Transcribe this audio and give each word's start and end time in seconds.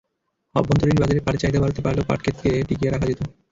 অভ্যন্তরীণ 0.55 0.97
বাজারে 0.99 1.19
পাটের 1.21 1.41
চাহিদা 1.41 1.61
বাড়াতে 1.61 1.81
পারলেও 1.83 2.07
পাট 2.09 2.19
খাতকে 2.25 2.49
টিকিয়ে 2.67 2.91
রাখা 2.91 3.07
যেত। 3.09 3.21